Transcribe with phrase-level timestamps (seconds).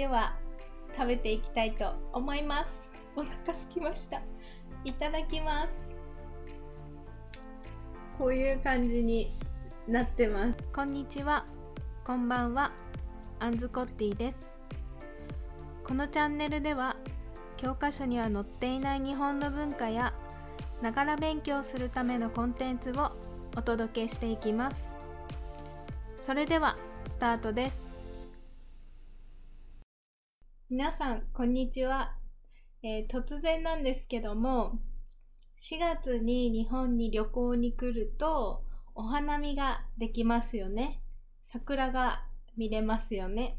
[0.00, 0.34] では
[0.96, 2.80] 食べていきたいと思います。
[3.14, 4.22] お腹すきました。
[4.82, 6.00] いただきます。
[8.18, 9.28] こういう感じに
[9.86, 10.54] なってます。
[10.74, 11.44] こんにちは。
[12.02, 12.72] こんばんは。
[13.40, 14.54] アンズコッティです。
[15.84, 16.96] このチャンネルでは
[17.58, 20.14] 教科書には載っていない日本の文化や
[20.80, 23.12] ながら勉強するためのコンテンツを
[23.54, 24.88] お届けしていきます。
[26.16, 27.89] それではスタートです。
[30.72, 32.14] 皆さんこんにちは、
[32.84, 34.78] えー、突然なんですけども
[35.58, 38.62] 4月に日本に旅行に来ると
[38.94, 41.02] お花見ができますよね。
[41.52, 42.22] 桜が
[42.56, 43.58] 見れますよね。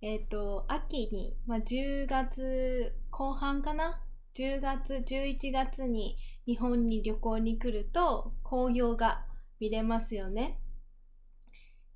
[0.00, 4.02] えっ、ー、と秋に、まあ、10月後半かな
[4.34, 9.24] ？10月11月に日本に旅行に来ると紅葉が
[9.60, 10.58] 見れますよね。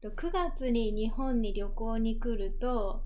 [0.05, 3.03] 9月に日本に旅行に来ると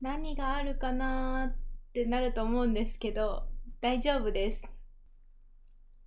[0.00, 3.44] 何があるかなってなると思うんですけど
[3.80, 4.62] 大丈夫です。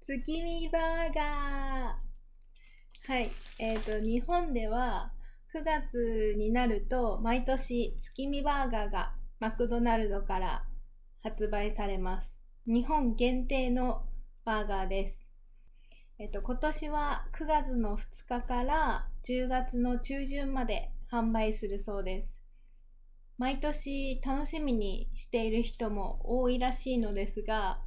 [0.05, 3.11] 月見バーガー。
[3.11, 3.29] はい。
[3.59, 5.11] えっ、ー、と日本では
[5.53, 10.63] 9月になると毎年月見バーガーがマクドナルドから
[11.23, 12.37] 発売されます。
[12.65, 14.03] 日本限定の
[14.45, 15.21] バーガーです。
[16.19, 22.40] えっと、今年は9月の2日から10月の中旬まで販売するそうです。
[23.41, 27.79] 毎年楽しみにしている人も多いらしいのですが、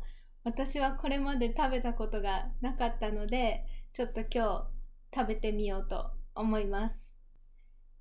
[0.42, 4.66] 私はこれまで食べたことがなかったので、ちょっと今日
[5.14, 6.96] 食べてみようと思います。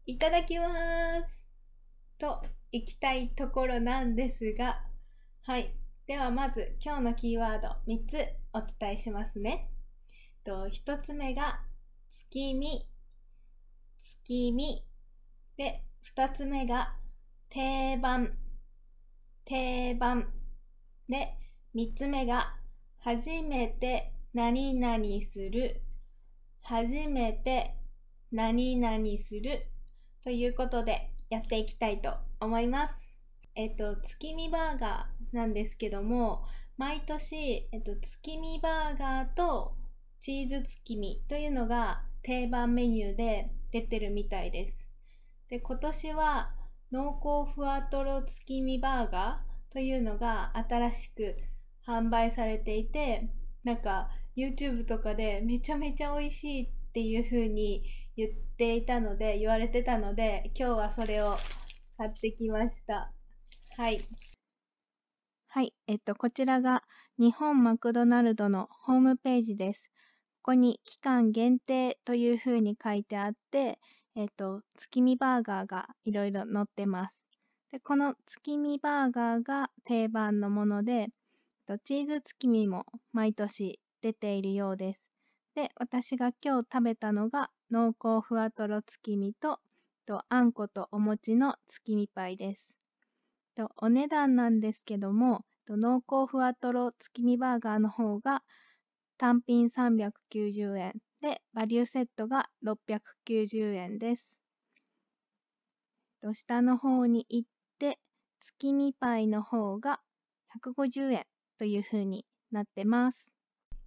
[0.08, 0.66] いただきま
[1.28, 1.44] す
[2.18, 4.82] と行きたいところなんですが、
[5.46, 5.76] はい。
[6.08, 8.18] ではまず今日のキーワード3つ
[8.54, 9.70] お伝えしますね。
[10.44, 11.62] と、一つ目が
[12.10, 12.90] 月見、
[14.00, 14.84] 月見。
[15.56, 16.96] で、二つ目が
[17.54, 18.36] 定番、
[19.46, 20.28] 定番。
[21.08, 21.38] で、
[21.76, 22.56] 三つ目が
[22.98, 25.84] 初めて何々する、
[26.64, 27.76] 初めて
[28.32, 29.68] 何々する
[30.24, 32.96] ということでやっていきたいと思います。
[33.54, 39.76] えっと、月見バーガーなんですけども、毎年、えっと、月見バーガーと
[40.22, 44.78] チーズ月見というのが定番メニューで出てるみたいです。
[45.50, 46.63] で、今年は
[46.94, 51.36] 濃厚ふわとろ月見バーガーというのが新しく
[51.88, 53.32] 販売されていて、
[53.64, 57.84] なんか YouTube とかでめちゃめちゃ美味しいっていう風に
[58.16, 61.36] 言っていたので、言われてたので、今日はそれを
[61.98, 63.12] 買ってきました。
[63.76, 63.98] はい。
[65.48, 66.84] はい、えっと、こちらが
[67.18, 69.90] 日本マクドナルドのホームページです。
[70.44, 73.80] ここに期間限定というふうに書いてあって、
[74.16, 77.24] えっ、と、月見バーガーがいろいろ載ってます。
[77.72, 81.08] で、この月見バーガーが定番のもので、
[81.86, 85.10] チーズ月見も毎年出ているようです。
[85.56, 89.60] で、私が今日食べたのが濃厚ふわとろ月見と、
[90.06, 92.68] とあんことお餅の月見パイです。
[93.56, 98.44] とお値段なんですけども、と濃厚ふわとろ月見バーガーの方が
[99.18, 104.28] 単品390円で、バリューセットが690円です。
[106.34, 107.98] 下の方に行って、
[108.42, 110.02] 月見パイの方が
[110.62, 111.26] 150円
[111.58, 113.26] という風になってます。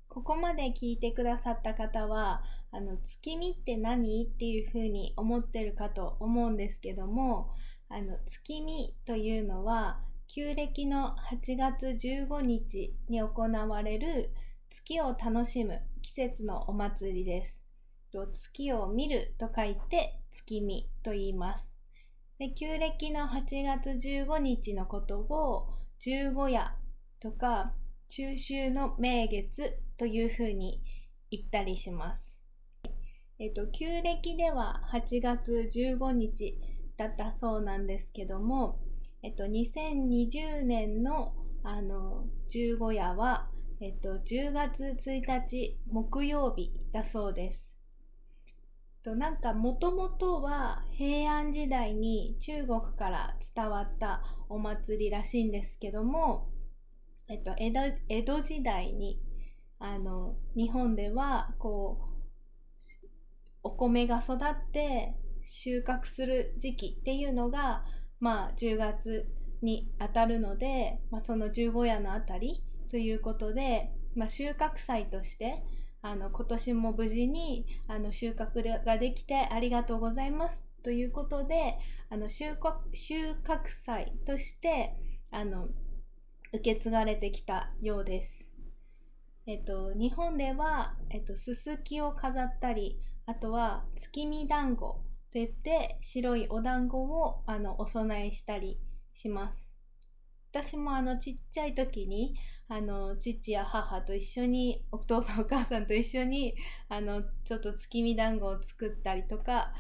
[0.09, 2.43] ここまで聞いてくださった方は、
[2.73, 4.25] あの月見って何？
[4.25, 7.51] っていう風に思ってるかと思うんですけども、
[7.91, 14.33] あの月見というのは、旧暦の8月15日に行われる
[14.77, 17.65] 月を楽しむ季節のお祭りです。
[18.13, 21.71] 月を見ると書いて月見と言います。
[22.39, 26.77] で旧暦の8月15日のことを十五夜
[27.21, 27.73] とか
[28.11, 30.83] 中秋の名月というふうに
[31.31, 32.37] 言ったりします。
[33.39, 36.61] えっと、旧暦では8月15日
[36.99, 38.79] だったそうなんですけども、
[39.23, 41.33] えっと、2020年の
[41.65, 43.49] あの十五夜は
[43.81, 47.67] えっと、10月1日木曜日だそうです。
[49.07, 56.49] となんかもともとは平安時代に中国から伝わったお祭りらしいんですけども、
[57.29, 59.21] えっと、江戸江戸時代に
[59.79, 63.07] あの日本ではこう
[63.63, 64.39] お米が育っ
[64.73, 65.15] て
[65.47, 67.85] 収穫する時期っていうのが、
[68.19, 69.29] まあ、10月
[69.63, 75.63] にあたるので、まあ、その十五夜のあたりということで、まあ、収穫祭として
[76.03, 81.79] あの今年も無事にあの収穫ができてありがとうございますということで
[82.11, 84.95] あの収穫収穫祭として
[85.33, 85.69] あの
[86.53, 88.47] 受け継がれてきたようです。
[89.49, 95.01] えっと、日本では、えっと、すすきを飾ったりあとは月見団子
[95.33, 98.81] といって白いお団子をあのお供えしたり
[99.15, 99.66] します。
[100.53, 102.37] 私もあのちっちゃい時に
[102.69, 106.55] あの父や母と一緒にお父さんお母さんと一緒に
[106.89, 109.73] あのちょっと月見団子を作ったりとか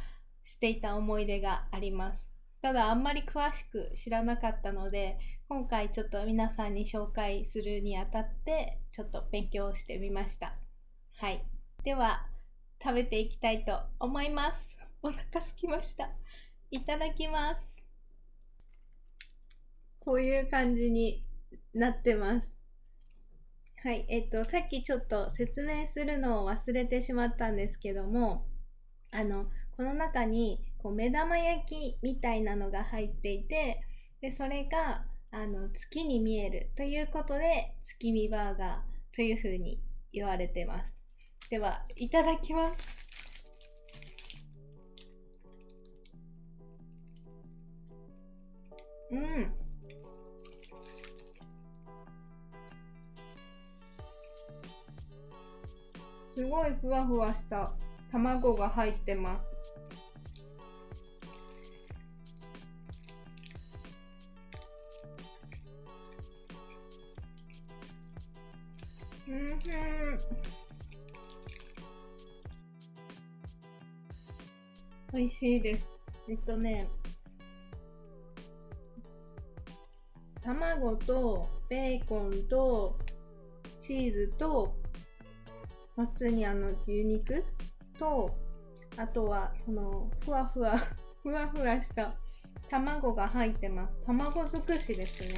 [0.44, 2.28] していた思い出があります。
[2.62, 5.18] ただあんまり詳しく知らなかったので
[5.48, 10.54] 今回ちょっと皆さんに紹介するにあたってちょっと勉強してみました。
[11.18, 11.44] はい。
[11.84, 12.26] では
[12.82, 14.68] 食べていきたいと思います。
[15.02, 16.10] お腹すきました。
[16.70, 17.75] いただきます。
[20.06, 21.26] こういう感じに
[21.74, 22.56] なってます
[23.86, 28.46] はい、えっと、さっきちょっと説明するのを忘れてしまったんですけども、
[29.12, 33.80] あの、この中にこう目玉焼きみたいなのが入っていて、
[34.20, 39.80] で、それが、あの、月に見えるということで、月見バーガーというふうに
[40.12, 41.04] 言われてます。
[41.48, 43.06] では、いただきます。
[49.12, 49.65] うん。
[56.48, 57.72] ごいふわふわした
[58.10, 59.46] 卵が入ってます。
[69.28, 69.58] うんふん。
[75.12, 75.88] 美味しいです。
[76.28, 76.88] えっとね、
[80.42, 82.98] 卵とベーコンと
[83.80, 84.74] チーズと
[85.96, 87.44] 普通にあの牛肉
[87.98, 88.36] と
[88.96, 90.78] あとはそのふわふわ
[91.22, 92.14] ふわふわした
[92.68, 93.98] 卵が入ってます。
[94.04, 95.34] 卵尽くしですね。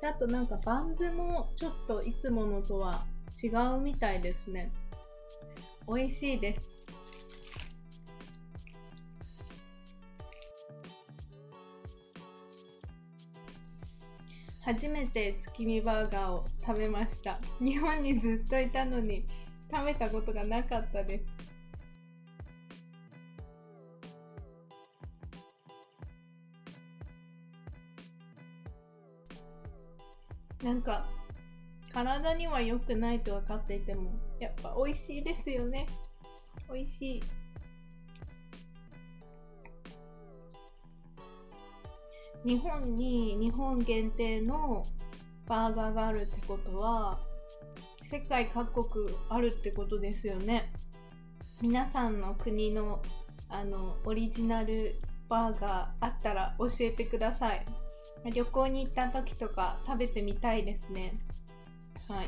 [0.00, 3.04] であとなんかバンズもちょっといつものとは
[3.42, 4.72] 違うみたいですね。
[5.86, 6.71] 美味しいです。
[14.72, 17.38] 初めて月見バーガーを食べました。
[17.60, 19.26] 日本にずっといたのに
[19.70, 21.52] 食べたことがなかったです。
[30.64, 31.06] なんか
[31.92, 34.10] 体には良くないと分かっていても
[34.40, 35.86] やっぱ美味しいですよね。
[36.72, 37.22] 美味しい。
[42.44, 44.84] 日本に日本限定の
[45.46, 47.18] バーガーがあるってことは
[48.02, 50.72] 世界各国あるってことですよね。
[51.60, 53.00] 皆さんの国の
[53.48, 54.96] あのオリジナル
[55.28, 57.64] バーガーあったら教えてください。
[58.32, 61.14] 旅行に行った時とか食べてみたいですね。
[62.08, 62.26] はい。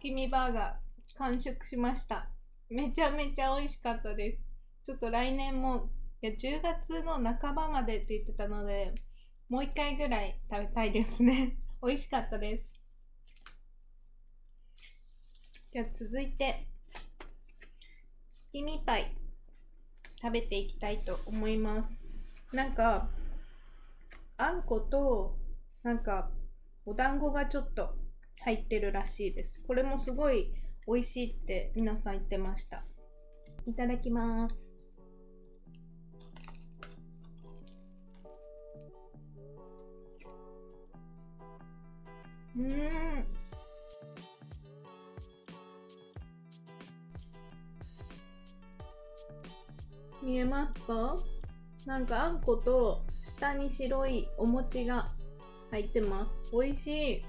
[0.00, 2.28] 月見バーガー完食しました。
[2.70, 4.38] めちゃめちゃ美味しかったです。
[4.84, 5.90] ちょっと来年も
[6.22, 8.94] いや10月の半ばまでって言ってたので
[9.48, 11.56] もう一回ぐらい食べたいですね。
[11.84, 12.78] 美味しかったです。
[15.72, 16.68] じゃあ続いて
[18.30, 19.10] 月見パイ
[20.22, 21.90] 食べていきたいと思います。
[22.54, 23.10] なんか
[24.36, 25.36] あんこと
[25.82, 26.30] なんか
[26.86, 27.96] お団子がちょっと
[28.44, 29.60] 入ってるらしいです。
[29.66, 30.52] これもすごい
[30.86, 32.84] 美味しいって皆さん言ってました。
[33.66, 34.72] いただきます。
[42.56, 43.24] うーん。
[50.22, 51.16] 見えますか？
[51.86, 55.10] なんかあんこと下に白いお餅が
[55.70, 56.50] 入ってます。
[56.52, 57.24] 美味しい。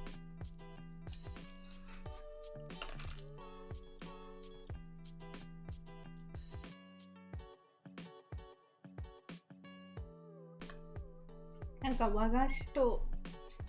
[11.99, 13.05] か和菓子と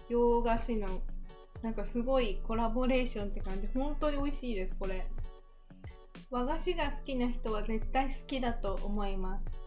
[0.09, 0.87] 洋菓子の
[1.63, 3.69] なんかすごいコラボレーションって感じ。
[3.75, 5.05] 本当に美味しいですこれ。
[6.31, 9.61] 和菓子が好きな人は絶対好きだと思います。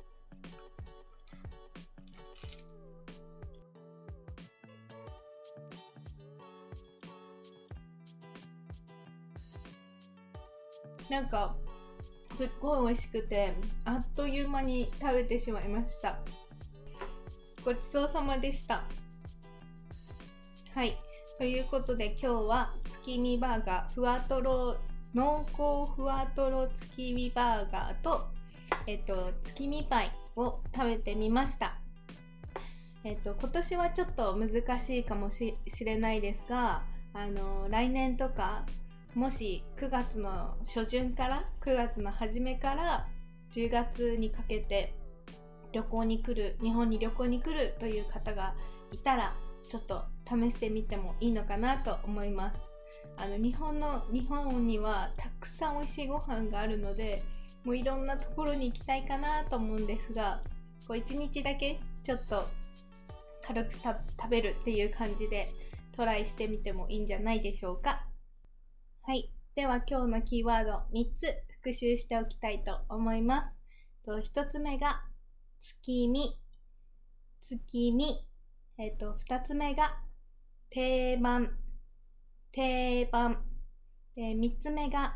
[11.10, 11.56] なんか
[12.32, 13.54] すっごい美味しくて
[13.86, 16.18] あっという間に食べてしまいました。
[17.66, 18.84] ごちそうさまでした
[20.76, 20.98] はい。
[21.38, 24.76] ということで今日は月見バーガー、ふわとろ、
[25.14, 28.28] 濃厚ふわとろ月見バーガーと、
[28.86, 31.78] えっと、月見パイを食べてみました。
[33.06, 35.56] えっと、今年はちょっと難しいかもし
[35.86, 36.82] れないですが、
[37.14, 38.66] あの、来年とか、
[39.14, 43.08] もし9月の初旬から、9月の初めから
[43.54, 44.94] 10月にかけて
[45.74, 48.54] 旅行に来る、日本に旅行に来るという方が
[48.92, 49.34] いたら、
[49.68, 52.74] ちょっと試してみてもいいのかなと思います。
[53.18, 57.22] あの日本の日本にはたくさん美味しいご飯があるので
[57.64, 60.42] もういろんなところに行きたいかなと思うんですが
[60.88, 62.44] こう1日だけちょっと
[63.46, 63.96] 軽く食
[64.30, 65.50] べるっていう感じで
[65.96, 68.06] トライしてみてもいいんじゃないでしょうか。
[69.04, 69.32] はい。
[69.56, 71.28] では今日のキーワード3つ
[71.60, 73.60] 復習しておきたいと思います。
[74.08, 75.04] 1つ目が
[75.66, 76.38] 月見。
[77.42, 78.28] 月見。
[78.78, 79.98] えっ、と2つ目が
[80.70, 81.58] 定番。
[82.52, 83.46] 定番。
[84.14, 85.16] で3つ目が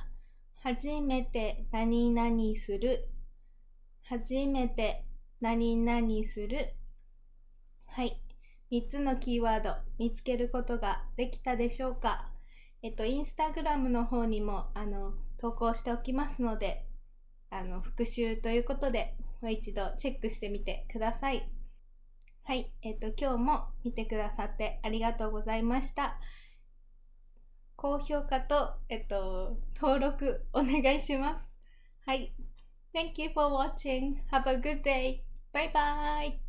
[0.63, 2.32] 初めて何々
[2.66, 3.10] する。
[4.04, 5.04] 初めて
[5.42, 6.75] 何々する。
[7.88, 8.22] はい。
[8.72, 9.75] 3つのキーワード。
[10.00, 12.32] 見つけることができたでしょうか。
[12.82, 16.86] えっとインスタグラムの方にもあの投稿しておきますので
[17.50, 21.50] あの復習ということでもう一度チェックしてみてください
[22.44, 26.17] はいえっと今日も見てくださってありがとうございました
[27.77, 31.46] 高評価と、えっと、登録お願いします。
[32.06, 32.34] はい。
[32.94, 34.15] Thank you for watching.
[34.32, 35.22] Have a good day.
[35.53, 36.47] Bye bye.